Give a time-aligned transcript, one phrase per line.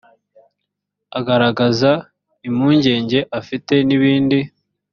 [1.19, 1.91] agaragaza
[2.47, 4.39] impungenge afite n ibindi